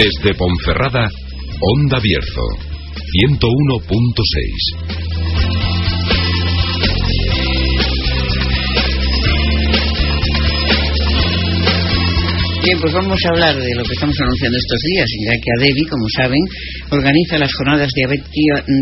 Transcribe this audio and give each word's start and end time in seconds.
Desde 0.00 0.32
Ponferrada, 0.32 1.10
Onda 1.60 2.00
Bierzo, 2.00 2.40
101.6. 3.28 5.09
Bien, 12.62 12.78
pues 12.78 12.92
vamos 12.92 13.18
a 13.24 13.30
hablar 13.30 13.56
de 13.56 13.74
lo 13.74 13.82
que 13.84 13.94
estamos 13.94 14.14
anunciando 14.20 14.58
estos 14.58 14.80
días, 14.82 15.06
ya 15.24 15.32
que 15.32 15.50
ADEVI, 15.56 15.84
como 15.86 16.04
saben, 16.14 16.40
organiza 16.90 17.38
las 17.38 17.50
jornadas 17.54 17.90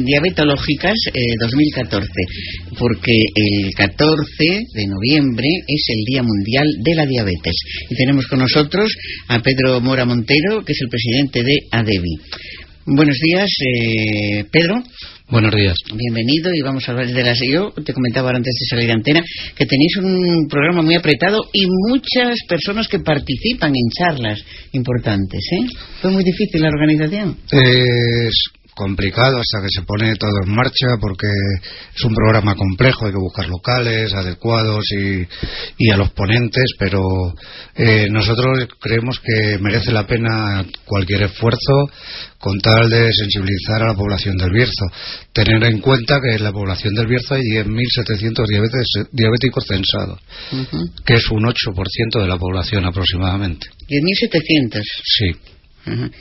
diabetológicas 0.05 0.95
eh, 1.15 1.21
2014, 1.41 2.09
porque 2.77 3.13
el 3.37 3.73
14 3.77 4.17
de 4.75 4.87
noviembre 4.89 5.47
es 5.69 5.87
el 5.91 6.05
Día 6.11 6.25
Mundial 6.25 6.67
de 6.83 6.95
la 6.97 7.07
Diabetes. 7.07 7.55
Y 7.89 7.95
tenemos 7.95 8.27
con 8.27 8.41
nosotros 8.41 8.91
a 9.29 9.39
Pedro 9.43 9.81
Mora 9.81 10.05
Montero, 10.05 10.65
que 10.65 10.73
es 10.73 10.81
el 10.83 10.89
presidente 10.89 11.45
de 11.45 11.59
ADEVI. 11.71 12.17
Buenos 12.85 13.19
días, 13.21 13.49
eh, 13.61 14.45
Pedro. 14.51 14.83
Buenos 15.31 15.55
días. 15.55 15.75
Bienvenido 15.95 16.55
y 16.55 16.63
vamos 16.63 16.89
a 16.89 16.93
hablar 16.93 17.07
de 17.09 17.23
las. 17.23 17.39
Yo 17.53 17.71
te 17.85 17.93
comentaba 17.93 18.31
antes 18.31 18.55
de 18.61 18.67
salir 18.67 18.87
de 18.87 18.95
antena 18.95 19.21
que 19.55 19.67
tenéis 19.67 19.97
un 19.99 20.49
programa 20.49 20.81
muy 20.81 20.95
apretado 20.95 21.51
y 21.53 21.67
muchas 21.67 22.39
personas 22.49 22.89
que 22.89 23.01
participan 23.01 23.73
en 23.75 23.91
charlas 23.91 24.43
importantes. 24.73 25.41
¿eh? 25.53 25.67
Fue 26.01 26.13
muy 26.13 26.25
difícil 26.25 26.63
la 26.63 26.69
organización. 26.69 27.37
Complicado 28.79 29.39
hasta 29.39 29.61
que 29.61 29.69
se 29.75 29.83
pone 29.83 30.15
todo 30.15 30.31
en 30.47 30.55
marcha 30.55 30.87
porque 31.01 31.27
es 31.95 32.05
un 32.05 32.15
programa 32.15 32.55
complejo, 32.55 33.07
hay 33.07 33.13
que 33.13 33.19
buscar 33.19 33.49
locales 33.49 34.15
adecuados 34.15 34.85
y, 34.93 35.27
y 35.79 35.91
a 35.91 35.97
los 35.97 36.11
ponentes, 36.13 36.73
pero 36.79 37.01
eh, 37.75 38.07
nosotros 38.11 38.69
creemos 38.81 39.21
que 39.21 39.59
merece 39.59 39.91
la 39.93 40.07
pena 40.07 40.65
cualquier 40.87 41.25
esfuerzo 41.25 41.91
con 42.39 42.59
tal 42.61 42.89
de 42.89 43.13
sensibilizar 43.13 43.83
a 43.83 43.89
la 43.89 43.95
población 43.95 44.37
del 44.37 44.51
Bierzo. 44.53 44.87
Tener 45.33 45.63
en 45.65 45.81
cuenta 45.81 46.21
que 46.21 46.37
en 46.37 46.45
la 46.45 46.53
población 46.53 46.95
del 46.95 47.09
Bierzo 47.09 47.35
hay 47.35 47.43
10.700 47.43 48.47
diabetes- 48.47 49.09
diabéticos 49.11 49.65
censados, 49.67 50.21
que 51.05 51.15
es 51.15 51.29
un 51.31 51.43
8% 51.45 52.21
de 52.21 52.29
la 52.29 52.39
población 52.39 52.85
aproximadamente. 52.87 53.67
10.700. 53.89 54.83
Sí. 55.05 55.58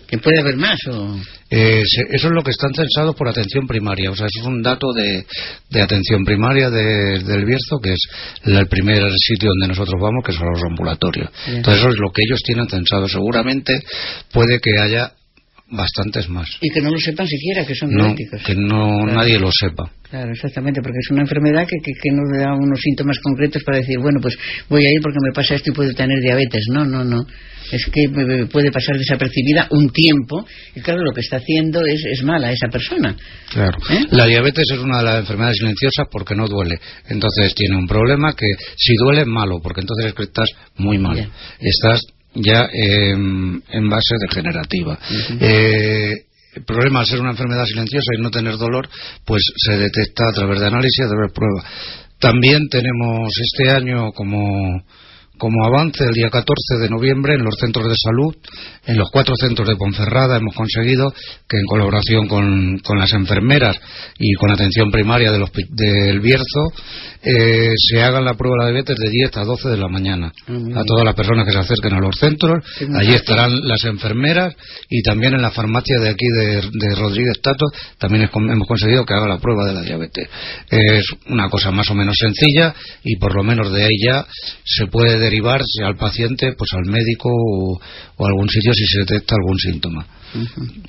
¿Que 0.08 0.18
puede 0.18 0.40
haber 0.40 0.58
más? 0.58 0.78
O... 0.90 1.16
Eh, 1.50 1.82
eso 2.10 2.28
es 2.28 2.34
lo 2.34 2.44
que 2.44 2.52
están 2.52 2.74
censados 2.74 3.16
por 3.16 3.28
atención 3.30 3.66
primaria. 3.68 4.12
O 4.12 4.16
sea, 4.16 4.28
eso 4.28 4.42
es 4.42 4.48
un 4.48 4.62
dato 4.62 4.92
de, 4.94 5.26
de 5.70 5.82
atención 5.82 6.26
primaria 6.26 6.70
de- 6.70 7.20
del 7.20 7.46
Bierzo, 7.46 7.80
que 7.82 7.94
es 7.94 8.00
la- 8.44 8.60
el 8.60 8.68
primer 8.68 9.02
sitio 9.18 9.50
donde 9.50 9.68
nosotros 9.70 9.96
vamos, 10.02 10.24
que 10.26 10.34
son 10.34 10.50
los 10.52 10.62
ambulatorios. 10.64 11.30
Bien. 11.46 11.58
Entonces, 11.58 11.82
eso 11.82 11.90
es 11.90 11.98
lo 12.00 12.12
que 12.12 12.22
ellos 12.28 12.42
tienen 12.44 12.68
censado. 12.68 13.08
Seguramente 13.08 13.80
puede 14.32 14.60
que 14.60 14.78
haya 14.80 15.14
bastantes 15.70 16.30
más. 16.30 16.48
Y 16.62 16.70
que 16.70 16.82
no 16.82 16.92
lo 16.92 16.98
sepan 16.98 17.28
siquiera, 17.28 17.66
que 17.66 17.76
son 17.76 17.90
No, 17.92 18.04
diabéticos. 18.06 18.42
que 18.44 18.56
no 18.56 19.00
Claro. 19.04 19.14
nadie 19.20 19.40
lo 19.40 19.50
sepa. 19.52 19.92
Claro, 20.10 20.32
exactamente, 20.32 20.82
porque 20.82 21.00
es 21.04 21.12
una 21.12 21.22
enfermedad 21.22 21.68
que, 21.68 21.78
que, 21.84 21.92
que 22.02 22.12
nos 22.12 22.30
da 22.40 22.54
unos 22.54 22.80
síntomas 22.80 23.20
concretos 23.20 23.62
para 23.64 23.80
decir, 23.80 24.00
bueno, 24.00 24.20
pues 24.22 24.38
voy 24.70 24.86
a 24.86 24.90
ir 24.92 25.02
porque 25.02 25.18
me 25.22 25.34
pasa 25.34 25.56
esto 25.56 25.72
y 25.72 25.74
puedo 25.74 25.92
tener 25.94 26.20
diabetes. 26.22 26.64
No, 26.72 26.86
no, 26.86 27.04
no. 27.04 27.26
Es 27.70 27.86
que 27.88 28.04
eh, 28.04 28.46
puede 28.50 28.72
pasar 28.72 28.98
desapercibida 28.98 29.68
un 29.72 29.90
tiempo 29.90 30.46
y 30.74 30.80
claro, 30.80 31.02
lo 31.04 31.12
que 31.12 31.20
está 31.20 31.36
haciendo 31.36 31.82
es, 31.86 32.02
es 32.14 32.24
mala 32.24 32.50
esa 32.50 32.70
persona. 32.70 33.14
Claro. 33.52 33.78
¿Eh? 33.90 34.04
La 34.12 34.26
diabetes 34.26 34.64
es 34.72 34.80
una 34.80 35.00
de 35.00 35.04
las 35.04 35.20
enfermedades 35.20 35.58
silenciosas 35.58 36.08
porque 36.10 36.34
no 36.34 36.48
duele. 36.48 36.76
Entonces 37.10 37.54
tiene 37.56 37.76
un 37.76 37.86
problema 37.88 38.32
que 38.34 38.46
si 38.78 38.94
duele 38.96 39.26
malo, 39.26 39.60
porque 39.62 39.82
entonces 39.82 40.06
es 40.06 40.14
que 40.14 40.24
estás 40.24 40.48
muy 40.78 40.98
mal. 40.98 41.18
Ya. 41.18 41.30
Estás 41.60 42.00
ya 42.34 42.68
en, 42.72 43.64
en 43.70 43.90
base 43.90 44.16
degenerativa. 44.28 45.00
Eh, 45.40 46.14
el 46.56 46.64
problema 46.64 47.02
al 47.02 47.06
ser 47.06 47.20
una 47.20 47.32
enfermedad 47.32 47.66
silenciosa 47.66 48.14
y 48.18 48.22
no 48.22 48.32
tener 48.32 48.58
dolor, 48.58 48.90
pues 49.26 49.44
se 49.56 49.78
detecta 49.78 50.24
a 50.30 50.34
través 50.34 50.60
de 50.60 50.68
análisis, 50.68 51.06
a 51.06 51.10
través 51.10 51.30
de 51.30 51.34
prueba. 51.34 51.64
También 52.20 52.68
tenemos 52.70 53.30
este 53.40 53.70
año 53.70 54.12
como 54.12 54.84
como 55.38 55.66
avance 55.66 56.04
el 56.04 56.14
día 56.14 56.30
14 56.30 56.54
de 56.82 56.90
noviembre 56.90 57.36
en 57.36 57.44
los 57.44 57.56
centros 57.60 57.88
de 57.88 57.96
salud, 57.96 58.36
en 58.86 58.98
los 58.98 59.10
cuatro 59.12 59.36
centros 59.36 59.68
de 59.68 59.76
Ponferrada 59.76 60.38
hemos 60.38 60.56
conseguido 60.56 61.14
que 61.48 61.58
en 61.58 61.66
colaboración 61.66 62.28
con, 62.28 62.80
con 62.80 62.98
las 63.00 63.12
enfermeras 63.14 63.78
y 64.20 64.34
con 64.34 64.52
atención 64.52 64.92
primaria 64.92 65.32
del, 65.32 65.46
del 65.70 66.20
Bierzo 66.20 66.72
eh, 67.24 67.74
se 67.76 68.02
hagan 68.02 68.24
la 68.26 68.36
prueba 68.36 68.58
de 68.58 68.64
la 68.66 68.70
diabetes 68.72 68.98
de 68.98 69.10
10 69.10 69.38
a 69.38 69.44
12 69.44 69.70
de 69.70 69.78
la 69.78 69.88
mañana 69.88 70.32
Ah, 70.76 70.82
a 70.82 70.84
todas 70.86 71.04
las 71.04 71.16
personas 71.16 71.46
que 71.46 71.52
se 71.52 71.60
acerquen 71.60 71.94
a 71.94 72.00
los 72.00 72.16
centros. 72.18 72.64
Allí 72.96 73.14
estarán 73.14 73.50
las 73.68 73.84
enfermeras 73.86 74.54
y 74.90 75.02
también 75.02 75.34
en 75.34 75.42
la 75.42 75.52
farmacia 75.52 76.00
de 76.00 76.10
aquí 76.10 76.26
de, 76.38 76.62
de 76.72 76.96
Rodríguez 76.96 77.42
Tato 77.42 77.66
también 77.98 78.24
es- 78.26 78.30
hemos 78.34 78.68
conseguido 78.68 79.04
que 79.06 79.14
haga 79.14 79.28
la 79.28 79.40
prueba 79.40 79.66
de 79.66 79.74
la 79.74 79.82
diabetes. 79.82 80.28
Es 80.70 81.06
una 81.28 81.50
cosa 81.50 81.72
más 81.72 81.90
o 81.92 81.96
menos 81.96 82.16
sencilla 82.18 82.74
y 83.04 83.18
por 83.18 83.36
lo 83.36 83.44
menos 83.44 83.72
de 83.74 83.84
ahí 83.84 83.98
ya 84.06 84.26
se 84.64 84.88
puede 84.88 85.18
derivar 85.30 85.62
al 85.84 85.96
paciente 85.96 86.54
pues 86.58 86.72
al 86.74 86.92
médico 86.92 87.30
o, 87.30 87.80
a 88.26 88.28
algún 88.28 88.50
sitio 88.50 88.74
si 88.74 88.86
se 88.86 89.00
detecta 89.00 89.36
algún 89.36 89.58
síntoma. 89.60 90.08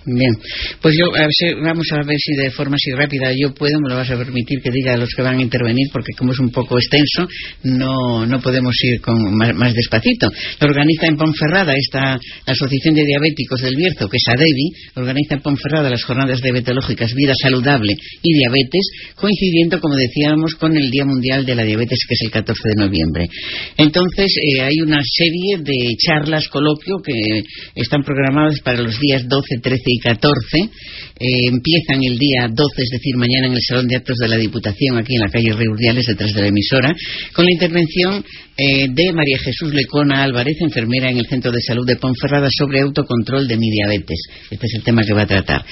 Bien, 0.05 0.35
pues 0.83 0.97
yo 0.99 1.15
a 1.15 1.21
ver 1.21 1.63
vamos 1.63 1.87
a 1.93 2.03
ver 2.03 2.17
si 2.19 2.35
de 2.35 2.51
forma 2.51 2.75
así 2.75 2.91
rápida 2.93 3.31
yo 3.39 3.55
puedo, 3.55 3.79
me 3.81 3.89
lo 3.89 3.95
vas 3.95 4.11
a 4.11 4.17
permitir 4.17 4.61
que 4.61 4.71
diga 4.71 4.95
a 4.95 4.97
los 4.97 5.11
que 5.15 5.23
van 5.23 5.39
a 5.39 5.43
intervenir, 5.43 5.89
porque 5.93 6.13
como 6.19 6.33
es 6.33 6.39
un 6.41 6.51
poco 6.51 6.77
extenso, 6.77 7.29
no, 7.63 8.27
no 8.27 8.41
podemos 8.41 8.75
ir 8.83 9.01
con 9.01 9.37
más, 9.37 9.75
despacito. 9.75 10.29
Organiza 10.61 11.07
en 11.07 11.17
Ponferrada 11.17 11.73
esta 11.77 12.19
Asociación 12.47 12.95
de 12.95 13.05
Diabéticos 13.05 13.61
del 13.61 13.77
Bierzo, 13.77 14.09
que 14.09 14.17
es 14.17 14.25
ADEVI, 14.29 14.73
organiza 14.97 15.35
en 15.35 15.41
Ponferrada 15.41 15.89
las 15.89 16.05
jornadas 16.05 16.43
diabetológicas 16.43 17.15
Vida 17.15 17.35
Saludable 17.41 17.95
y 18.23 18.33
Diabetes, 18.33 18.89
coincidiendo, 19.15 19.81
como 19.81 19.95
decíamos, 19.95 20.55
con 20.57 20.77
el 20.77 20.91
Día 20.91 21.05
Mundial 21.05 21.47
de 21.47 21.55
la 21.55 21.65
Diabetes, 21.65 22.01
que 22.09 22.15
es 22.15 22.23
el 22.23 22.31
14 22.31 22.61
de 22.75 22.85
noviembre. 22.85 23.29
Entonces, 23.77 24.28
eh, 24.37 24.61
hay 24.63 24.81
una 24.81 25.01
serie 25.03 25.59
de 25.59 25.97
charlas, 25.97 26.49
coloquio, 26.49 26.97
que 27.05 27.13
están 27.75 28.03
programadas 28.03 28.61
para 28.61 28.83
los 28.83 28.99
días 29.01 29.27
12, 29.29 29.59
13 29.63 29.83
y 29.87 29.99
14. 29.99 30.59
Eh, 31.21 31.49
empiezan 31.49 32.03
el 32.05 32.19
día 32.19 32.49
12, 32.49 32.83
es 32.83 32.91
decir, 32.91 33.17
mañana 33.17 33.49
en 33.49 33.55
el 33.55 33.63
Salón 33.67 33.89
de 33.89 33.97
Actos 33.97 34.17
de 34.19 34.29
la 34.29 34.37
Diputación, 34.37 34.99
aquí 34.99 35.15
en 35.15 35.23
la 35.23 35.31
calle 35.31 35.53
Reurdiales, 35.53 36.07
detrás 36.07 36.33
de 36.33 36.43
la 36.43 36.49
emisora, 36.49 36.95
con 37.33 37.45
la 37.45 37.53
intervención 37.53 38.25
eh, 38.61 38.89
de 38.91 39.13
María 39.13 39.39
Jesús 39.39 39.73
Lecona 39.73 40.25
Álvarez, 40.25 40.57
enfermera 40.61 41.11
en 41.11 41.19
el 41.19 41.27
Centro 41.27 41.53
de 41.53 41.61
Salud 41.61 41.87
de 41.87 41.95
Ponferrada, 41.97 42.49
sobre 42.51 42.81
autocontrol 42.81 43.47
de 43.47 43.57
mi 43.57 43.71
diabetes. 43.71 44.19
Este 44.51 44.67
es 44.67 44.75
el 44.75 44.83
tema 44.83 45.03
que 45.03 45.13
va 45.13 45.23
a 45.23 45.27
tratar. 45.27 45.65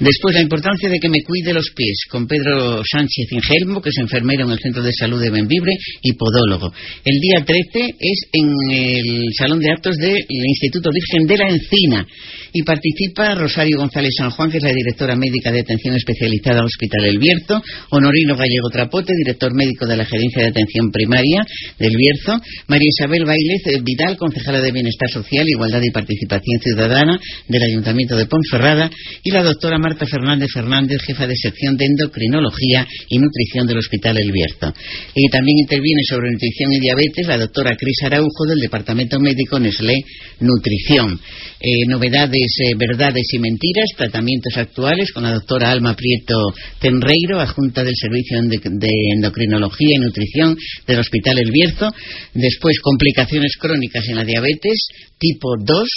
Después, 0.00 0.34
la 0.34 0.42
importancia 0.42 0.88
de 0.88 0.98
que 0.98 1.08
me 1.08 1.22
cuide 1.22 1.52
los 1.52 1.70
pies, 1.76 2.00
con 2.10 2.26
Pedro 2.26 2.82
Sánchez 2.90 3.30
Ingelmo, 3.30 3.80
que 3.80 3.90
es 3.90 3.98
enfermero 3.98 4.44
en 4.46 4.50
el 4.50 4.58
Centro 4.58 4.82
de 4.82 4.92
Salud 4.92 5.20
de 5.20 5.30
Benvibre 5.30 5.72
y 6.02 6.12
podólogo. 6.14 6.72
El 7.04 7.20
día 7.20 7.44
13 7.44 7.93
es 7.98 8.20
en 8.32 8.50
el 8.70 9.24
Salón 9.36 9.60
de 9.60 9.70
Actos 9.72 9.96
del 9.96 10.24
Instituto 10.28 10.90
Virgen 10.92 11.26
de 11.26 11.36
la 11.36 11.48
Encina 11.48 12.06
y 12.52 12.62
participa 12.62 13.34
Rosario 13.34 13.78
González 13.78 14.12
San 14.16 14.30
Juan, 14.30 14.50
que 14.50 14.58
es 14.58 14.62
la 14.62 14.72
directora 14.72 15.16
médica 15.16 15.50
de 15.50 15.60
atención 15.60 15.96
especializada 15.96 16.64
Hospital 16.64 17.04
El 17.04 17.18
Bierzo, 17.18 17.60
Honorino 17.90 18.36
Gallego 18.36 18.70
Trapote, 18.70 19.12
director 19.16 19.52
médico 19.52 19.86
de 19.86 19.96
la 19.96 20.04
Gerencia 20.04 20.42
de 20.42 20.48
Atención 20.50 20.90
Primaria 20.92 21.44
del 21.78 21.96
Bierzo, 21.96 22.40
María 22.68 22.88
Isabel 22.88 23.24
Bailez 23.24 23.66
eh, 23.66 23.80
Vidal, 23.82 24.16
concejala 24.16 24.60
de 24.60 24.70
Bienestar 24.70 25.10
Social, 25.10 25.48
Igualdad 25.48 25.82
y 25.82 25.90
Participación 25.90 26.60
Ciudadana 26.62 27.18
del 27.48 27.62
Ayuntamiento 27.62 28.16
de 28.16 28.26
Ponferrada, 28.26 28.88
y 29.24 29.30
la 29.30 29.42
doctora 29.42 29.78
Marta 29.78 30.06
Fernández 30.06 30.48
Fernández, 30.54 31.02
jefa 31.04 31.26
de 31.26 31.34
sección 31.36 31.76
de 31.76 31.86
endocrinología 31.86 32.86
y 33.08 33.18
nutrición 33.18 33.66
del 33.66 33.78
Hospital 33.78 34.16
El 34.18 34.30
Bierzo. 34.30 34.72
Y 35.14 35.28
también 35.28 35.58
interviene 35.58 36.02
sobre 36.08 36.30
nutrición 36.30 36.72
y 36.72 36.80
diabetes 36.80 37.26
la 37.26 37.38
doctora 37.38 37.76
Cris 37.84 38.02
Araujo 38.04 38.46
del 38.48 38.60
Departamento 38.60 39.20
Médico 39.20 39.60
Nestlé 39.60 40.00
Nutrición. 40.40 41.20
Eh, 41.60 41.84
novedades, 41.86 42.56
eh, 42.64 42.74
verdades 42.78 43.26
y 43.34 43.38
mentiras, 43.38 43.90
tratamientos 43.94 44.56
actuales 44.56 45.12
con 45.12 45.22
la 45.22 45.34
doctora 45.34 45.70
Alma 45.70 45.94
Prieto 45.94 46.34
Tenreiro, 46.80 47.40
adjunta 47.40 47.84
del 47.84 47.94
Servicio 47.94 48.40
de 48.40 48.88
Endocrinología 49.14 49.96
y 49.96 49.98
Nutrición 49.98 50.56
del 50.86 50.98
Hospital 50.98 51.38
El 51.38 51.50
Bierzo. 51.50 51.92
Después, 52.32 52.80
complicaciones 52.80 53.52
crónicas 53.60 54.08
en 54.08 54.16
la 54.16 54.24
diabetes 54.24 54.88
tipo 55.24 55.56
2. 55.56 55.88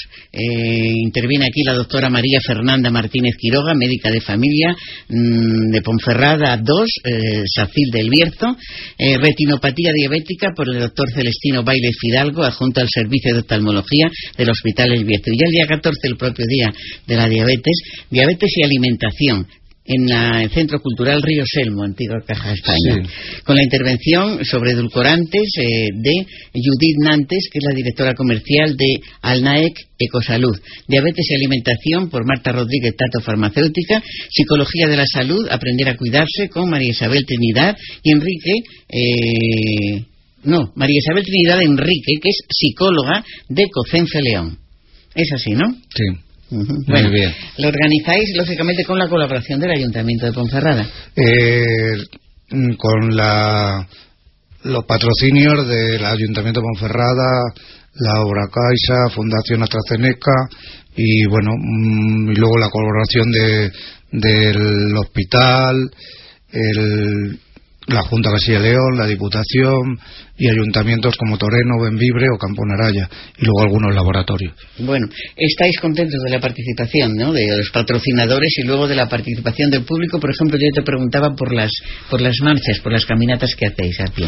interviene 1.04 1.46
aquí 1.46 1.64
la 1.66 1.74
doctora 1.74 2.10
María 2.10 2.40
Fernanda 2.40 2.90
Martínez 2.90 3.36
Quiroga, 3.38 3.74
médica 3.76 4.10
de 4.10 4.22
familia 4.22 4.74
mm, 5.10 5.72
de 5.72 5.82
Ponferrada 5.82 6.56
2, 6.56 6.88
Sacil 7.54 7.90
del 7.92 8.10
Bierzo. 8.10 8.56
retinopatía 8.98 9.92
diabética 9.94 10.54
por 10.56 10.70
el 10.70 10.80
doctor 10.80 11.12
Celestino 11.12 11.64
Baile 11.64 11.90
Fidalgo, 12.00 12.44
adjunto 12.44 12.80
al 12.80 12.88
Servicio 12.90 13.34
de 13.34 13.42
Oftalmología 13.42 14.08
del 14.38 14.50
Hospital 14.50 14.94
El 14.94 15.04
Bierzo. 15.04 15.32
Y 15.32 15.44
el 15.44 15.52
día 15.52 15.66
14, 15.68 16.08
el 16.08 16.18
propio 16.18 16.46
día 16.48 16.72
de 17.06 17.16
la 17.16 17.28
diabetes, 17.28 17.76
diabetes 18.10 18.50
y 18.56 18.64
alimentación 18.64 19.48
en 19.88 20.10
el 20.10 20.50
Centro 20.52 20.82
Cultural 20.82 21.22
Río 21.22 21.44
Selmo, 21.46 21.84
antigua 21.84 22.22
Caja 22.26 22.52
España, 22.52 23.08
con 23.46 23.56
la 23.56 23.64
intervención 23.64 24.44
sobre 24.44 24.72
edulcorantes 24.72 25.50
eh, 25.60 25.88
de 25.94 26.14
Judith 26.54 26.98
Nantes, 27.04 27.48
que 27.52 27.60
es 27.60 27.66
la 27.68 27.76
directora 27.76 28.14
comercial 28.14 28.76
de 28.76 29.00
Alnaec 29.22 29.74
Ecosalud, 29.98 30.60
diabetes 30.88 31.26
y 31.30 31.36
alimentación 31.36 32.10
por 32.10 32.26
Marta 32.26 32.52
Rodríguez 32.52 32.96
Tato 32.98 33.24
Farmacéutica, 33.24 34.04
psicología 34.30 34.88
de 34.88 34.98
la 34.98 35.06
salud, 35.06 35.48
aprender 35.50 35.90
a 35.90 35.96
cuidarse 35.96 36.50
con 36.50 36.70
María 36.70 36.92
Isabel 36.92 37.26
Trinidad 37.26 37.76
y 38.04 38.12
Enrique. 38.12 38.54
Eh, 38.90 40.06
no, 40.44 40.72
María 40.76 41.00
Isabel 41.00 41.24
Trinidad 41.24 41.62
Enrique, 41.62 42.20
que 42.22 42.30
es 42.30 42.38
psicóloga 42.50 43.24
de 43.48 43.66
Cocenfe 43.72 44.22
León. 44.22 44.58
Es 45.16 45.32
así, 45.32 45.52
¿no? 45.52 45.66
Sí. 45.96 46.27
Muy 46.50 47.12
bien. 47.12 47.34
Lo 47.58 47.68
organizáis, 47.68 48.36
lógicamente, 48.36 48.84
con 48.86 48.98
la 48.98 49.08
colaboración 49.08 49.60
del 49.60 49.72
Ayuntamiento 49.72 50.28
de 50.28 50.34
Ponferrada. 50.34 50.88
Eh, 51.16 51.98
con 52.78 53.16
la, 53.16 53.88
los 54.64 54.86
patrocinios 54.86 55.68
del 55.68 56.06
Ayuntamiento 56.06 56.62
de 56.62 56.68
Ponferrada, 56.68 57.54
la 57.96 58.22
Obra 58.22 58.48
Caixa, 58.48 59.14
Fundación 59.14 59.64
AstraZeneca 59.64 60.32
y, 60.96 61.26
bueno, 61.26 61.52
mm, 61.58 62.32
y 62.32 62.36
luego 62.36 62.58
la 62.58 62.70
colaboración 62.70 63.32
de, 63.32 63.72
del 64.12 64.98
hospital, 64.98 65.90
el 66.52 67.40
la 67.88 68.02
Junta 68.02 68.30
de 68.30 68.36
Castilla 68.36 68.60
y 68.60 68.64
León, 68.64 68.98
la 68.98 69.08
Diputación 69.08 70.00
y 70.38 70.50
ayuntamientos 70.50 71.16
como 71.18 71.38
Toreno, 71.38 71.82
Benvibre 71.82 72.26
o 72.34 72.38
Campo 72.38 72.64
Naraya 72.66 73.10
y 73.38 73.46
luego 73.46 73.62
algunos 73.64 73.96
laboratorios. 73.96 74.54
Bueno, 74.80 75.08
estáis 75.36 75.80
contentos 75.80 76.22
de 76.24 76.32
la 76.32 76.40
participación, 76.40 77.14
¿no? 77.16 77.34
De 77.34 77.48
los 77.58 77.70
patrocinadores 77.72 78.54
y 78.58 78.64
luego 78.64 78.88
de 78.88 78.96
la 78.96 79.08
participación 79.08 79.72
del 79.72 79.84
público. 79.84 80.20
Por 80.20 80.32
ejemplo, 80.32 80.58
yo 80.58 80.68
te 80.74 80.84
preguntaba 80.84 81.36
por 81.36 81.54
las 81.54 81.72
por 82.10 82.22
las 82.22 82.36
marchas, 82.42 82.80
por 82.84 82.92
las 82.92 83.06
caminatas 83.06 83.56
que 83.56 83.68
hacéis 83.68 84.00
a 84.02 84.08
pie. 84.14 84.28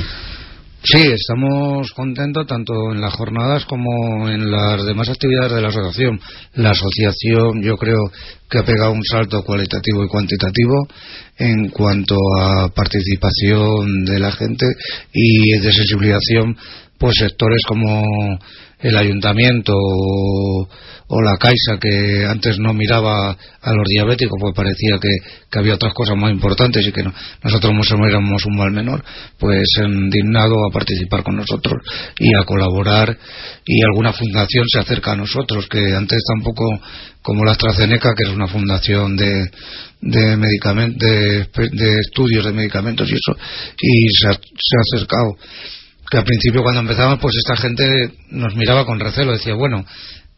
Sí, 0.82 0.98
estamos 0.98 1.92
contentos 1.92 2.48
tanto 2.48 2.94
en 2.94 3.02
las 3.02 3.14
jornadas 3.14 3.66
como 3.66 4.30
en 4.30 4.50
las 4.50 4.86
demás 4.86 5.10
actividades 5.10 5.52
de 5.52 5.62
la 5.62 5.68
asociación. 5.68 6.22
La 6.54 6.72
asociación 6.72 7.62
yo 7.62 7.76
creo 7.76 8.10
que 8.50 8.60
ha 8.60 8.64
pegado 8.64 8.94
un 8.94 9.04
salto 9.04 9.44
cualitativo 9.44 10.06
y 10.06 10.08
cuantitativo 10.08 10.88
en 11.38 11.68
cuanto 11.70 12.16
a 12.40 12.70
participación 12.70 14.06
de 14.06 14.20
la 14.20 14.32
gente 14.32 14.66
y 15.12 15.60
de 15.60 15.74
sensibilización 15.74 16.56
pues 17.00 17.16
sectores 17.18 17.62
como 17.68 18.04
el 18.80 18.96
ayuntamiento 18.96 19.74
o, 19.76 20.68
la 21.22 21.38
Caixa 21.38 21.80
que 21.82 22.26
antes 22.26 22.60
no 22.60 22.74
miraba 22.74 23.32
a 23.32 23.74
los 23.74 23.86
diabéticos 23.88 24.38
pues 24.40 24.54
parecía 24.56 25.00
que, 25.02 25.10
había 25.60 25.74
otras 25.74 25.94
cosas 25.94 26.16
más 26.16 26.32
importantes 26.32 26.86
y 26.86 26.92
que 26.92 27.04
nosotros 27.44 27.74
no 27.74 28.08
éramos 28.08 28.46
un 28.46 28.56
mal 28.56 28.72
menor 28.72 29.04
pues 29.40 29.68
han 29.84 30.10
dignado 30.10 30.56
a 30.66 30.72
participar 30.72 31.24
con 31.24 31.36
nosotros 31.38 31.82
y 32.20 32.36
a 32.36 32.44
colaborar. 32.46 33.18
Y 33.66 33.84
alguna 33.84 34.14
fundación 34.14 34.66
se 34.68 34.80
acerca 34.80 35.14
a 35.14 35.18
nosotros 35.18 35.68
que 35.68 35.94
antes 35.96 36.22
tampoco 36.36 36.66
como 37.22 37.44
la 37.44 37.52
AstraZeneca 37.52 38.14
que 38.16 38.24
es 38.24 38.30
una 38.30 38.48
fundación 38.48 39.16
de 39.16 39.50
de, 40.02 40.38
de, 40.38 42.00
estudios 42.00 42.46
de 42.46 42.54
medicamentos 42.54 43.10
y 43.10 43.16
eso 43.16 43.38
y 43.82 44.08
se 44.18 44.30
ha, 44.30 44.34
se 44.34 44.38
ha 44.38 44.98
acercado 44.98 45.36
que 46.10 46.18
al 46.18 46.24
principio 46.24 46.64
cuando 46.64 46.82
empezamos 46.82 47.20
pues 47.20 47.36
esta 47.38 47.56
gente 47.56 48.12
nos 48.32 48.56
miraba 48.56 48.86
con 48.86 49.00
recelo, 49.00 49.34
decía, 49.34 49.54
bueno, 49.56 49.86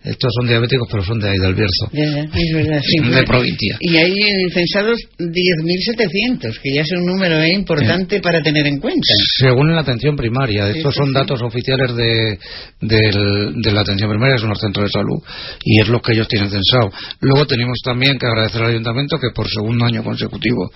estos 0.04 0.32
son 0.36 0.48
diabéticos, 0.48 0.88
pero 0.90 1.04
son 1.04 1.20
de 1.20 1.30
ahí, 1.30 1.38
del 1.38 1.54
Bierzo. 1.54 1.86
es 1.94 2.54
verdad, 2.56 2.82
sí. 2.82 2.98
de 3.00 3.24
provincia. 3.24 3.78
Y 3.80 3.96
hay 3.98 4.14
censados 4.52 4.98
10.700, 5.20 6.60
que 6.60 6.74
ya 6.74 6.82
es 6.82 6.92
un 6.94 7.06
número 7.06 7.40
eh, 7.40 7.54
importante 7.54 8.20
para 8.20 8.42
tener 8.42 8.66
en 8.66 8.80
cuenta. 8.80 9.14
Según 9.38 9.76
la 9.76 9.82
atención 9.82 10.16
primaria. 10.16 10.70
Estos 10.70 10.96
son 10.96 11.14
datos 11.14 11.44
oficiales 11.44 11.96
de, 11.96 12.40
de, 12.82 13.72
la 13.72 13.82
atención 13.82 14.10
primaria, 14.10 14.40
son 14.40 14.50
los 14.50 14.60
centros 14.60 14.86
de 14.86 14.92
salud, 14.92 15.22
y 15.64 15.82
es 15.82 15.88
lo 15.88 16.02
que 16.02 16.14
ellos 16.14 16.28
tienen 16.28 16.50
censado. 16.50 16.92
Luego 17.20 17.46
tenemos 17.46 17.78
también 17.84 18.18
que 18.18 18.26
agradecer 18.26 18.64
al 18.64 18.72
ayuntamiento 18.72 19.20
que 19.20 19.30
por 19.36 19.48
segundo 19.48 19.86
año 19.86 20.04
consecutivo 20.04 20.72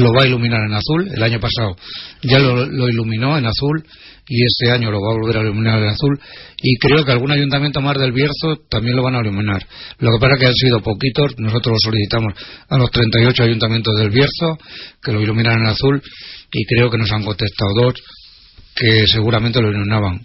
lo 0.00 0.12
va 0.12 0.24
a 0.24 0.26
iluminar 0.26 0.62
en 0.66 0.74
azul. 0.74 1.08
El 1.14 1.22
año 1.22 1.38
pasado 1.38 1.76
ya 2.22 2.40
lo, 2.40 2.66
lo 2.66 2.88
iluminó 2.88 3.38
en 3.38 3.46
azul 3.46 3.84
y 4.26 4.44
este 4.44 4.70
año 4.70 4.90
lo 4.90 5.00
va 5.00 5.12
a 5.12 5.18
volver 5.18 5.36
a 5.38 5.42
iluminar 5.42 5.82
en 5.82 5.88
azul. 5.88 6.18
Y 6.62 6.76
creo 6.78 7.04
que 7.04 7.12
algún 7.12 7.30
ayuntamiento 7.30 7.80
más 7.80 7.98
del 7.98 8.12
Bierzo 8.12 8.56
también 8.70 8.96
lo 8.96 9.02
van 9.02 9.16
a 9.16 9.20
iluminar. 9.20 9.66
Lo 9.98 10.10
que 10.12 10.18
pasa 10.18 10.34
es 10.34 10.40
que 10.40 10.46
han 10.46 10.54
sido 10.54 10.80
poquitos, 10.80 11.38
nosotros 11.38 11.74
lo 11.74 11.90
solicitamos 11.90 12.32
a 12.68 12.78
los 12.78 12.90
38 12.90 13.42
ayuntamientos 13.42 13.96
del 13.98 14.10
Bierzo 14.10 14.58
que 15.02 15.12
lo 15.12 15.20
iluminan 15.20 15.60
en 15.60 15.66
azul 15.66 16.02
y 16.52 16.64
creo 16.66 16.90
que 16.90 16.98
nos 16.98 17.10
han 17.12 17.24
contestado 17.24 17.72
dos 17.74 17.94
que 18.74 19.06
seguramente 19.06 19.60
lo 19.60 19.70
iluminaban 19.70 20.20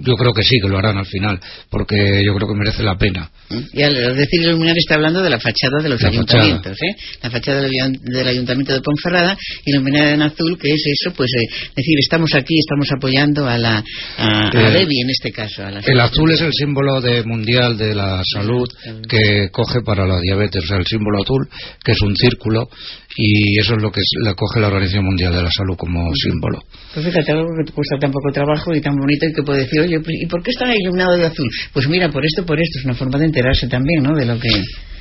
yo 0.00 0.14
creo 0.14 0.32
que 0.32 0.42
sí, 0.42 0.60
que 0.60 0.68
lo 0.68 0.78
harán 0.78 0.96
al 0.98 1.06
final, 1.06 1.40
porque 1.70 2.22
yo 2.24 2.34
creo 2.34 2.48
que 2.48 2.54
merece 2.54 2.82
la 2.82 2.96
pena. 2.96 3.30
Y 3.72 3.82
al 3.82 3.94
decir 4.16 4.42
iluminar 4.42 4.76
está 4.76 4.94
hablando 4.96 5.22
de 5.22 5.30
la 5.30 5.40
fachada 5.40 5.82
de 5.82 5.88
los 5.88 6.02
ayuntamientos, 6.02 6.76
¿eh? 6.82 6.96
La 7.22 7.30
fachada 7.30 7.62
del, 7.62 8.28
Ayuntamiento 8.28 8.74
de 8.74 8.80
Ponferrada, 8.80 9.36
iluminada 9.64 10.12
en 10.12 10.22
azul, 10.22 10.58
que 10.58 10.70
es 10.70 10.82
eso, 10.86 11.14
pues 11.16 11.30
eh, 11.34 11.46
decir, 11.74 11.98
estamos 11.98 12.34
aquí, 12.34 12.58
estamos 12.58 12.88
apoyando 12.94 13.46
a 13.46 13.56
la 13.56 13.82
a, 14.18 14.50
Debbie 14.50 15.02
en 15.02 15.10
este 15.10 15.32
caso. 15.32 15.62
el 15.66 16.00
azul 16.00 16.30
es 16.30 16.40
el 16.40 16.52
símbolo 16.52 17.00
de 17.00 17.22
mundial 17.24 17.76
de 17.78 17.94
la 17.94 18.22
salud 18.24 18.68
que 19.08 19.48
coge 19.50 19.80
para 19.84 20.06
la 20.06 20.20
diabetes, 20.20 20.64
o 20.64 20.66
sea, 20.66 20.76
el 20.76 20.86
símbolo 20.86 21.22
azul, 21.22 21.48
que 21.82 21.92
es 21.92 22.00
un 22.02 22.14
círculo, 22.16 22.68
y 23.16 23.58
eso 23.58 23.74
es 23.74 23.82
lo 23.82 23.90
que 23.90 24.00
le 24.22 24.34
coge 24.34 24.60
la 24.60 24.68
Organización 24.68 25.04
Mundial 25.04 25.34
de 25.34 25.42
la 25.42 25.50
Salud 25.50 25.76
como 25.76 26.08
símbolo. 26.14 26.62
Pues 26.94 27.04
fíjate, 27.04 27.32
algo 27.32 27.50
que 27.58 27.64
te 27.64 27.72
cuesta 27.72 27.98
tan 27.98 28.12
poco 28.12 28.30
trabajo 28.32 28.74
y 28.74 28.80
tan 28.80 28.94
bonito 28.96 29.26
y 29.26 29.32
que 29.32 29.42
puede 29.42 29.66
decir, 29.68 29.80
oye, 29.80 30.00
pues, 30.00 30.16
¿y 30.20 30.26
por 30.26 30.42
qué 30.42 30.50
está 30.50 30.66
iluminado 30.74 31.16
de 31.16 31.26
azul? 31.26 31.48
Pues 31.72 31.88
mira, 31.88 32.10
por 32.10 32.24
esto, 32.24 32.44
por 32.44 32.60
esto, 32.60 32.78
es 32.78 32.84
una 32.84 32.94
forma 32.94 33.18
de 33.18 33.26
enterarse 33.26 33.68
también, 33.68 34.02
¿no? 34.02 34.14
De 34.14 34.26
lo 34.26 34.38
que... 34.38 34.48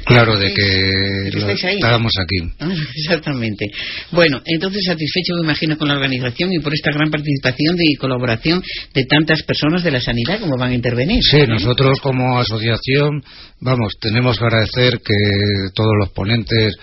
Claro, 0.05 0.37
de 0.37 0.53
que 0.53 1.29
lo 1.33 1.49
estábamos 1.49 2.13
aquí. 2.17 2.49
Ah, 2.59 2.71
exactamente. 2.95 3.69
Bueno, 4.11 4.41
entonces 4.45 4.85
satisfecho 4.85 5.33
me 5.35 5.43
imagino 5.43 5.77
con 5.77 5.89
la 5.89 5.95
organización 5.95 6.53
y 6.53 6.59
por 6.59 6.73
esta 6.73 6.91
gran 6.91 7.11
participación 7.11 7.75
y 7.77 7.95
colaboración 7.95 8.61
de 8.93 9.03
tantas 9.03 9.43
personas 9.43 9.83
de 9.83 9.91
la 9.91 9.99
sanidad 9.99 10.39
como 10.39 10.57
van 10.57 10.71
a 10.71 10.75
intervenir. 10.75 11.21
Sí, 11.21 11.39
nosotros 11.45 11.99
como 11.99 12.39
asociación, 12.39 13.21
vamos, 13.59 13.95
tenemos 13.99 14.39
que 14.39 14.45
agradecer 14.45 15.01
que 15.03 15.71
todos 15.73 15.91
los 15.99 16.09
ponentes 16.11 16.73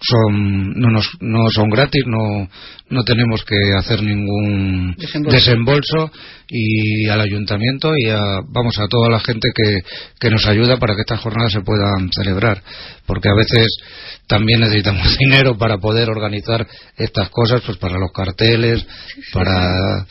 son 0.00 0.74
no, 0.74 0.90
nos, 0.90 1.08
no 1.20 1.48
son 1.50 1.70
gratis, 1.70 2.04
no, 2.06 2.48
no 2.90 3.02
tenemos 3.04 3.44
que 3.44 3.56
hacer 3.74 4.02
ningún 4.02 4.94
desembolso, 5.30 6.10
y 6.54 7.08
al 7.08 7.18
ayuntamiento 7.22 7.96
y 7.96 8.10
a, 8.10 8.40
vamos 8.46 8.78
a 8.78 8.86
toda 8.86 9.08
la 9.08 9.20
gente 9.20 9.48
que, 9.54 9.80
que 10.20 10.28
nos 10.28 10.46
ayuda 10.46 10.76
para 10.76 10.94
que 10.94 11.00
estas 11.00 11.20
jornadas 11.20 11.52
se 11.52 11.62
puedan 11.62 12.10
celebrar, 12.12 12.62
porque 13.06 13.30
a 13.30 13.34
veces 13.34 13.68
también 14.26 14.60
necesitamos 14.60 15.16
dinero 15.18 15.56
para 15.56 15.78
poder 15.78 16.10
organizar 16.10 16.66
estas 16.98 17.30
cosas, 17.30 17.62
pues 17.64 17.78
para 17.78 17.98
los 17.98 18.12
carteles, 18.12 18.84
para, 19.32 20.04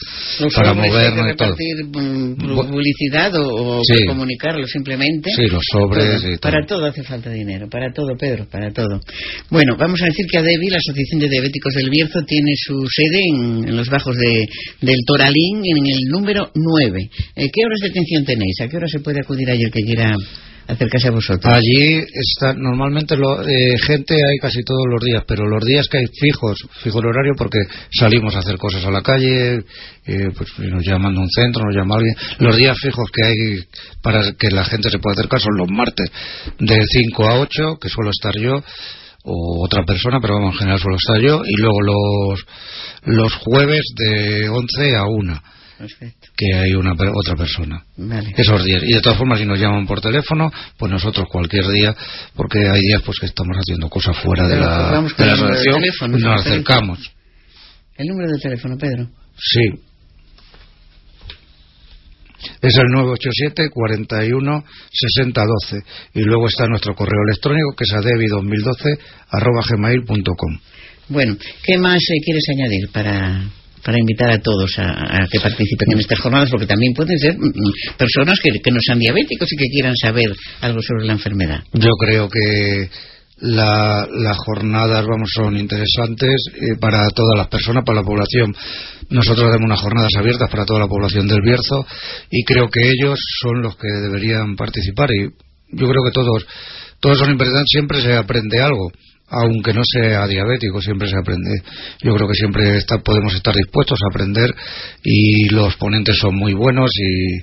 para 0.56 0.74
movernos 0.74 1.32
y 1.32 1.36
todo. 1.36 1.56
Mm, 1.56 2.72
publicidad 2.72 3.32
o, 3.36 3.84
comunicarlo 4.08 4.66
simplemente. 4.66 5.30
Sí, 5.36 5.46
los 5.46 5.62
sobres 5.72 6.24
y 6.24 6.38
todo. 6.38 6.52
Para 6.52 6.66
todo 6.66 6.86
hace 6.88 7.04
falta 7.04 7.30
dinero, 7.30 7.70
para 7.70 7.94
todo, 7.94 8.18
Pedro, 8.18 8.48
para 8.50 8.72
todo. 8.72 9.00
Bueno, 9.50 9.76
vamos 9.78 10.02
a 10.02 10.06
decir 10.06 10.26
que 10.32 10.38
ADEBI, 10.38 10.70
la 10.70 10.78
Asociación 10.78 11.20
de 11.20 11.30
Diabéticos 11.30 11.74
del 11.74 11.90
Bierzo, 11.90 12.24
tiene 12.24 12.52
su 12.56 12.86
sede 12.88 13.20
en, 13.34 13.76
los 13.76 13.90
bajos 13.90 14.18
de, 14.18 14.48
del 14.82 15.00
Toralín, 15.06 15.62
en 15.66 15.86
el 15.86 16.00
número 16.10 16.52
9. 16.54 17.10
Eh, 17.36 17.50
¿Qué 17.52 17.66
horas 17.66 17.80
de 17.82 17.90
atención 17.90 18.26
tenéis? 18.26 18.62
¿A 18.62 18.68
qué 18.68 18.78
hora 18.78 18.88
se 18.88 19.00
puede 19.00 19.20
acudir 19.22 19.50
ayer 19.50 19.70
que 19.72 19.82
quiera 19.82 20.16
acercarse 20.72 21.08
a 21.08 21.12
vosotros. 21.12 21.54
Allí 21.54 22.04
está, 22.14 22.54
normalmente 22.54 23.16
lo, 23.16 23.42
eh, 23.42 23.78
gente 23.86 24.16
hay 24.16 24.38
casi 24.40 24.64
todos 24.64 24.86
los 24.90 25.04
días, 25.04 25.24
pero 25.28 25.48
los 25.48 25.64
días 25.66 25.88
que 25.88 25.98
hay 25.98 26.06
fijos, 26.08 26.58
fijo 26.82 27.00
el 27.00 27.08
horario 27.08 27.34
porque 27.38 27.60
salimos 27.92 28.36
a 28.36 28.40
hacer 28.40 28.58
cosas 28.58 28.86
a 28.86 28.92
la 28.92 29.02
calle, 29.02 29.64
eh, 30.06 30.30
pues 30.36 30.50
nos 30.60 30.84
llaman 30.86 31.14
de 31.14 31.20
un 31.20 31.30
centro, 31.30 31.66
nos 31.66 31.76
llama 31.76 31.96
alguien. 31.96 32.16
Los 32.40 32.56
días 32.56 32.78
fijos 32.82 33.10
que 33.12 33.26
hay 33.26 33.36
para 34.02 34.32
que 34.34 34.50
la 34.50 34.64
gente 34.66 34.90
se 34.90 35.00
pueda 35.00 35.14
acercar 35.14 35.40
son 35.40 35.58
los 35.58 35.70
martes 35.70 36.10
de 36.60 36.80
5 36.86 37.30
a 37.30 37.40
8, 37.40 37.78
que 37.80 37.90
suelo 37.90 38.12
estar 38.12 38.38
yo 38.38 38.64
o 39.24 39.66
otra 39.66 39.84
persona, 39.86 40.20
pero 40.20 40.36
vamos, 40.36 40.54
en 40.54 40.60
general 40.60 40.80
suelo 40.80 40.98
estar 40.98 41.20
yo, 41.22 41.44
y 41.46 41.62
luego 41.62 41.82
los, 41.82 42.46
los 43.04 43.34
jueves 43.36 43.86
de 43.96 44.50
11 44.50 44.96
a 44.96 45.06
1 45.06 45.42
Perfecto. 45.82 46.28
que 46.36 46.54
hay 46.54 46.74
una 46.74 46.94
otra 46.94 47.36
persona. 47.36 47.84
Vale. 47.98 48.34
Esos 48.38 48.64
días. 48.64 48.84
Y 48.84 48.94
de 48.94 49.02
todas 49.02 49.18
formas, 49.18 49.40
si 49.40 49.46
nos 49.46 49.60
llaman 49.60 49.86
por 49.88 50.00
teléfono, 50.00 50.52
pues 50.78 50.92
nosotros 50.92 51.28
cualquier 51.30 51.68
día, 51.68 51.96
porque 52.36 52.60
hay 52.68 52.82
días 52.82 53.02
pues 53.04 53.20
que 53.20 53.26
estamos 53.26 53.58
haciendo 53.58 53.90
cosas 53.90 54.18
fuera 54.18 54.48
de 54.48 54.58
la, 54.58 55.02
de 55.02 55.26
la 55.26 55.74
teléfono, 55.74 56.14
nos 56.14 56.22
¿no? 56.22 56.34
acercamos. 56.34 57.00
El 57.98 58.08
número 58.08 58.32
de 58.32 58.38
teléfono, 58.40 58.78
Pedro. 58.78 59.10
Sí. 59.38 59.70
Es 62.62 62.76
el 62.78 62.86
987 62.88 63.70
41 63.72 64.64
60 64.92 65.46
12 65.46 65.84
y 66.16 66.22
luego 66.22 66.48
está 66.48 66.66
nuestro 66.68 66.96
correo 66.96 67.22
electrónico 67.28 67.76
que 67.78 67.84
es 67.84 67.94
adevi2012 67.94 68.98
arroba 69.30 69.62
gmail.com. 69.70 70.60
Bueno, 71.10 71.36
¿qué 71.64 71.78
más 71.78 71.98
eh, 71.98 72.22
quieres 72.24 72.44
añadir 72.50 72.90
para, 72.92 73.44
para 73.84 74.00
invitar 74.00 74.32
a 74.32 74.40
todos 74.40 74.78
a, 74.80 74.90
a 75.24 75.28
que 75.32 75.40
participen 75.40 75.92
en 75.94 76.00
estas 76.00 76.20
jornadas? 76.20 76.50
Porque 76.50 76.68
también 76.68 76.94
pueden 76.94 77.18
ser 77.18 77.38
mm, 77.38 77.46
mm, 77.46 77.98
personas 77.98 78.40
que, 78.42 78.50
que 78.64 78.72
no 78.72 78.80
sean 78.86 79.00
diabéticos 79.00 79.48
y 79.52 79.58
que 79.58 79.68
quieran 79.70 79.96
saber 79.96 80.30
algo 80.62 80.82
sobre 80.82 81.06
la 81.06 81.14
enfermedad. 81.14 81.64
Yo 81.74 81.92
creo 82.00 82.30
que 82.30 82.90
la- 83.44 84.08
las 84.12 84.38
jornadas 84.38 85.06
vamos 85.06 85.30
son 85.34 85.58
interesantes 85.58 86.36
eh, 86.54 86.78
para 86.80 87.10
todas 87.10 87.38
las 87.38 87.48
personas, 87.48 87.84
para 87.86 88.02
la 88.02 88.06
población. 88.06 88.54
Nosotros 89.10 89.50
damos 89.52 89.66
unas 89.66 89.82
jornadas 89.82 90.12
abiertas 90.18 90.50
para 90.50 90.66
toda 90.66 90.80
la 90.80 90.88
población 90.88 91.28
del 91.28 91.42
Bierzo 91.42 91.86
y 92.30 92.44
creo 92.44 92.70
que 92.70 92.82
ellos 92.88 93.20
son 93.42 93.62
los 93.64 93.76
que 93.78 93.88
deberían 93.88 94.56
participar 94.56 95.10
y 95.12 95.24
yo 95.74 95.88
creo 95.90 96.04
que 96.04 96.12
todos 96.12 96.46
todos 97.00 97.18
son 97.18 97.32
importantes, 97.32 97.66
siempre 97.72 98.00
se 98.02 98.14
aprende 98.14 98.62
algo. 98.62 98.92
Aunque 99.34 99.74
no 99.74 99.82
sea 99.86 100.28
diabético, 100.28 100.82
siempre 100.82 101.08
se 101.08 101.16
aprende. 101.18 101.62
Yo 102.02 102.14
creo 102.16 102.28
que 102.28 102.34
siempre 102.34 102.78
está- 102.78 102.98
podemos 103.00 103.34
estar 103.34 103.56
dispuestos 103.56 103.98
a 104.04 104.08
aprender 104.14 104.54
y 105.04 105.48
los 105.50 105.76
ponentes 105.78 106.18
son 106.18 106.36
muy 106.36 106.54
buenos 106.54 106.92
y, 106.98 107.38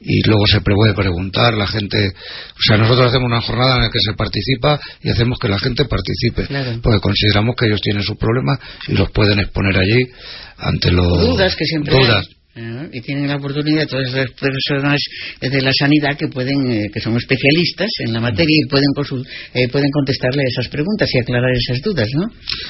y 0.00 0.22
luego 0.28 0.46
se 0.46 0.60
puede 0.60 0.94
preguntar 0.94 1.54
la 1.54 1.66
gente 1.66 1.96
o 2.08 2.60
sea 2.62 2.76
nosotros 2.76 3.08
hacemos 3.08 3.26
una 3.26 3.40
jornada 3.40 3.76
en 3.76 3.82
la 3.82 3.90
que 3.90 3.98
se 3.98 4.12
participa 4.12 4.78
y 5.02 5.08
hacemos 5.10 5.38
que 5.38 5.48
la 5.48 5.58
gente 5.58 5.84
participe 5.86 6.46
Claro. 6.46 6.78
porque 6.82 7.00
consideramos 7.00 7.56
que 7.56 7.66
ellos 7.66 7.80
tienen 7.80 8.02
sus 8.02 8.16
problemas 8.18 8.58
y 8.88 8.92
los 8.92 9.10
pueden 9.10 9.40
exponer 9.40 9.76
allí 9.78 10.04
ante 10.58 10.90
los 10.92 11.18
dudas 11.26 11.56
que 11.56 11.64
siempre 11.64 11.94
dudas 11.94 12.26
hay. 12.28 12.36
¿Eh? 12.56 12.88
y 12.92 13.00
tienen 13.00 13.28
la 13.28 13.36
oportunidad 13.36 13.86
todas 13.86 14.12
las 14.12 14.30
personas 14.32 15.00
de 15.40 15.60
la 15.62 15.72
sanidad 15.72 16.16
que 16.16 16.28
pueden 16.28 16.70
eh, 16.70 16.90
que 16.92 17.00
son 17.00 17.16
especialistas 17.16 17.88
en 18.00 18.12
la 18.12 18.20
materia 18.20 18.56
y 18.64 18.68
pueden 18.68 18.88
eh, 19.54 19.68
pueden 19.68 19.90
contestarle 19.90 20.42
esas 20.46 20.68
preguntas 20.68 21.08
y 21.12 21.18
aclarar 21.18 21.50
esas 21.52 21.82
dudas 21.82 22.08
¿no? 22.14 22.26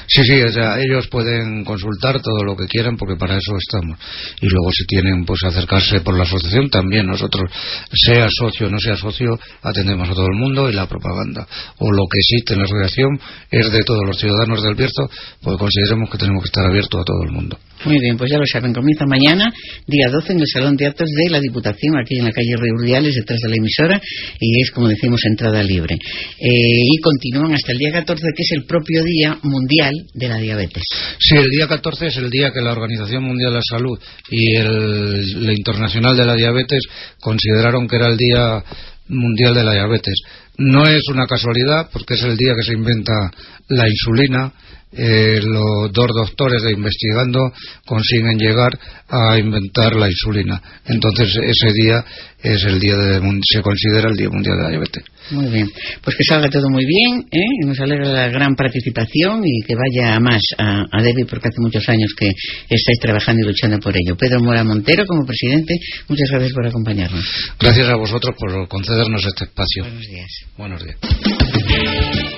Sí, 0.08 0.22
sí, 0.24 0.40
o 0.42 0.50
sea, 0.50 0.78
ellos 0.80 1.06
pueden 1.08 1.64
consultar 1.64 2.20
todo 2.20 2.44
lo 2.44 2.56
que 2.56 2.66
quieran 2.66 2.96
porque 2.96 3.16
para 3.16 3.36
eso 3.36 3.56
estamos. 3.56 3.98
Y 4.40 4.46
luego 4.48 4.70
si 4.72 4.84
tienen 4.86 5.24
pues 5.24 5.40
acercarse 5.44 6.00
por 6.00 6.16
la 6.16 6.24
asociación 6.24 6.68
también 6.70 7.06
nosotros, 7.06 7.50
sea 7.92 8.28
socio 8.30 8.66
o 8.66 8.70
no 8.70 8.78
sea 8.78 8.96
socio, 8.96 9.38
atendemos 9.62 10.08
a 10.08 10.14
todo 10.14 10.26
el 10.26 10.38
mundo 10.38 10.68
y 10.70 10.72
la 10.72 10.86
propaganda 10.86 11.46
o 11.78 11.92
lo 11.92 12.02
que 12.10 12.18
existe 12.18 12.54
en 12.54 12.60
la 12.60 12.64
asociación 12.64 13.20
es 13.50 13.70
de 13.70 13.84
todos 13.84 14.02
los 14.06 14.18
ciudadanos 14.18 14.62
del 14.62 14.74
Bierzo, 14.74 15.08
pues 15.42 15.56
consideramos 15.58 16.10
que 16.10 16.18
tenemos 16.18 16.42
que 16.42 16.48
estar 16.48 16.66
abiertos 16.66 17.00
a 17.00 17.04
todo 17.04 17.22
el 17.24 17.32
mundo. 17.32 17.58
Muy 17.86 18.00
bien, 18.00 18.16
pues 18.16 18.32
ya 18.32 18.38
lo 18.38 18.46
saben, 18.46 18.72
comienza 18.72 19.04
mañana, 19.06 19.52
día 19.86 20.08
12, 20.10 20.32
en 20.32 20.40
el 20.40 20.46
Salón 20.52 20.76
de 20.76 20.86
Actos 20.86 21.08
de 21.08 21.30
la 21.30 21.38
Diputación, 21.38 21.96
aquí 21.96 22.18
en 22.18 22.24
la 22.24 22.32
calle 22.32 22.56
Reurdiales, 22.58 23.14
detrás 23.14 23.38
de 23.40 23.48
la 23.48 23.56
emisora, 23.56 24.00
y 24.40 24.60
es, 24.60 24.72
como 24.72 24.88
decimos, 24.88 25.20
entrada 25.24 25.62
libre. 25.62 25.94
Eh, 25.94 26.48
y 26.48 27.00
continúan 27.00 27.54
hasta 27.54 27.70
el 27.70 27.78
día 27.78 27.92
14, 27.92 28.22
que 28.34 28.42
es 28.42 28.50
el 28.56 28.64
propio 28.64 29.04
Día 29.04 29.38
Mundial 29.44 29.94
de 30.14 30.28
la 30.28 30.38
Diabetes. 30.38 30.82
Sí, 31.20 31.36
el 31.36 31.48
día 31.48 31.68
14 31.68 32.08
es 32.08 32.16
el 32.16 32.28
día 32.28 32.50
que 32.50 32.60
la 32.60 32.72
Organización 32.72 33.22
Mundial 33.22 33.50
de 33.50 33.56
la 33.56 33.62
Salud 33.62 33.98
y 34.30 34.56
el, 34.56 35.46
la 35.46 35.52
Internacional 35.52 36.16
de 36.16 36.24
la 36.24 36.34
Diabetes 36.34 36.82
consideraron 37.20 37.86
que 37.86 37.96
era 37.96 38.08
el 38.08 38.16
Día 38.16 38.64
Mundial 39.08 39.54
de 39.54 39.62
la 39.62 39.72
Diabetes. 39.72 40.14
No 40.58 40.84
es 40.84 41.02
una 41.12 41.26
casualidad, 41.26 41.88
porque 41.92 42.14
es 42.14 42.22
el 42.22 42.36
día 42.36 42.54
que 42.54 42.62
se 42.62 42.72
inventa 42.72 43.30
la 43.68 43.88
insulina. 43.88 44.52
Eh, 44.98 45.40
los 45.42 45.92
dos 45.92 46.06
doctores 46.14 46.62
de 46.62 46.72
investigando 46.72 47.52
consiguen 47.84 48.38
llegar 48.38 48.70
a 49.08 49.38
inventar 49.38 49.94
la 49.94 50.08
insulina. 50.08 50.62
Entonces 50.86 51.36
ese 51.36 51.72
día 51.74 52.02
es 52.42 52.64
el 52.64 52.78
día 52.78 52.96
de, 52.96 53.20
se 53.42 53.60
considera 53.60 54.08
el 54.08 54.16
Día 54.16 54.30
Mundial 54.30 54.56
de 54.56 54.62
la 54.62 54.68
Diabetes. 54.70 55.04
Muy 55.32 55.50
bien, 55.50 55.68
pues 56.02 56.16
que 56.16 56.22
salga 56.24 56.48
todo 56.48 56.70
muy 56.70 56.84
bien, 56.86 57.26
¿eh? 57.30 57.46
y 57.62 57.66
nos 57.66 57.80
alegra 57.80 58.08
la 58.08 58.28
gran 58.28 58.54
participación 58.54 59.42
y 59.44 59.60
que 59.66 59.74
vaya 59.74 60.14
a 60.14 60.20
más 60.20 60.40
a, 60.56 60.84
a 60.90 61.02
Debbie, 61.02 61.26
porque 61.26 61.48
hace 61.48 61.60
muchos 61.60 61.86
años 61.88 62.14
que 62.16 62.30
estáis 62.70 62.98
trabajando 63.00 63.42
y 63.42 63.48
luchando 63.48 63.78
por 63.78 63.94
ello. 63.96 64.16
Pedro 64.16 64.40
Mora 64.40 64.62
Montero, 64.62 65.04
como 65.04 65.26
presidente, 65.26 65.74
muchas 66.08 66.30
gracias 66.30 66.52
por 66.52 66.66
acompañarnos. 66.66 67.24
Gracias 67.58 67.88
a 67.88 67.96
vosotros 67.96 68.34
por 68.38 68.68
concedernos 68.68 69.26
este 69.26 69.44
espacio. 69.44 69.82
Buenos 69.82 70.06
días. 70.06 70.45
Buenos 70.56 70.82
días. 70.82 70.96